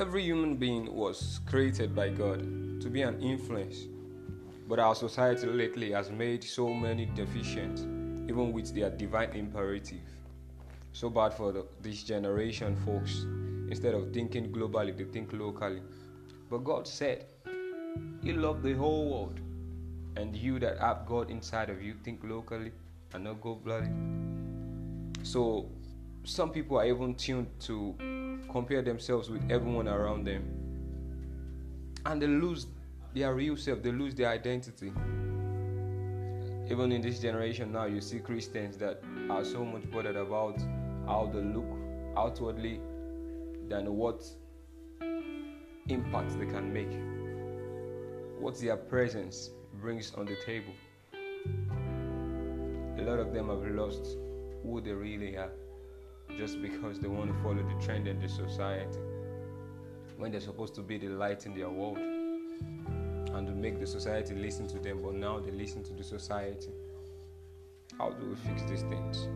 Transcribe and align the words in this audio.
every 0.00 0.22
human 0.22 0.54
being 0.54 0.94
was 0.94 1.40
created 1.46 1.94
by 1.94 2.08
God 2.08 2.40
to 2.80 2.88
be 2.88 3.02
an 3.02 3.20
influence. 3.20 3.86
But 4.68 4.78
our 4.78 4.94
society 4.94 5.46
lately 5.46 5.90
has 5.90 6.10
made 6.10 6.44
so 6.44 6.72
many 6.72 7.06
deficient, 7.06 7.80
even 8.30 8.52
with 8.52 8.72
their 8.74 8.90
divine 8.90 9.30
imperative. 9.30 10.06
So 10.92 11.10
bad 11.10 11.34
for 11.34 11.50
the, 11.50 11.66
this 11.82 12.04
generation, 12.04 12.76
folks. 12.84 13.24
Instead 13.70 13.94
of 13.94 14.12
thinking 14.12 14.52
globally, 14.52 14.96
they 14.96 15.04
think 15.04 15.32
locally. 15.32 15.82
But 16.48 16.58
God 16.58 16.86
said, 16.86 17.26
He 18.22 18.32
loved 18.32 18.62
the 18.62 18.74
whole 18.74 19.10
world. 19.10 19.40
And 20.16 20.34
you 20.36 20.58
that 20.60 20.78
have 20.78 21.06
God 21.06 21.30
inside 21.30 21.70
of 21.70 21.82
you, 21.82 21.94
think 22.04 22.20
locally 22.22 22.70
and 23.14 23.24
not 23.24 23.40
globally. 23.40 23.88
So 25.24 25.68
some 26.28 26.50
people 26.50 26.78
are 26.78 26.84
even 26.84 27.14
tuned 27.14 27.48
to 27.58 27.94
compare 28.52 28.82
themselves 28.82 29.30
with 29.30 29.42
everyone 29.50 29.88
around 29.88 30.24
them. 30.24 30.44
And 32.04 32.20
they 32.20 32.26
lose 32.26 32.66
their 33.14 33.34
real 33.34 33.56
self, 33.56 33.82
they 33.82 33.90
lose 33.92 34.14
their 34.14 34.28
identity. 34.28 34.92
Even 36.70 36.92
in 36.92 37.00
this 37.00 37.20
generation 37.20 37.72
now, 37.72 37.86
you 37.86 38.02
see 38.02 38.18
Christians 38.18 38.76
that 38.76 39.02
are 39.30 39.42
so 39.42 39.64
much 39.64 39.90
bothered 39.90 40.16
about 40.16 40.58
how 41.06 41.30
they 41.32 41.40
look 41.40 41.64
outwardly 42.14 42.78
than 43.68 43.96
what 43.96 44.22
impact 45.88 46.38
they 46.38 46.46
can 46.46 46.70
make, 46.70 46.92
what 48.38 48.60
their 48.60 48.76
presence 48.76 49.48
brings 49.80 50.12
on 50.14 50.26
the 50.26 50.36
table. 50.44 50.74
A 52.98 53.02
lot 53.02 53.18
of 53.18 53.32
them 53.32 53.48
have 53.48 53.64
lost 53.74 54.18
who 54.62 54.82
they 54.82 54.92
really 54.92 55.36
are 55.38 55.50
just 56.36 56.60
because 56.60 56.98
they 56.98 57.08
want 57.08 57.30
to 57.34 57.42
follow 57.42 57.62
the 57.62 57.84
trend 57.84 58.06
in 58.06 58.20
the 58.20 58.28
society 58.28 58.98
when 60.16 60.32
they're 60.32 60.40
supposed 60.40 60.74
to 60.74 60.82
be 60.82 60.98
the 60.98 61.08
light 61.08 61.46
in 61.46 61.54
their 61.54 61.70
world 61.70 61.98
and 61.98 63.46
to 63.46 63.52
make 63.52 63.78
the 63.78 63.86
society 63.86 64.34
listen 64.34 64.66
to 64.66 64.78
them, 64.78 65.00
but 65.02 65.14
now 65.14 65.38
they 65.38 65.52
listen 65.52 65.82
to 65.84 65.92
the 65.92 66.02
society. 66.02 66.72
How 67.96 68.10
do 68.10 68.30
we 68.30 68.34
fix 68.36 68.62
these 68.62 68.82
things? 68.82 69.28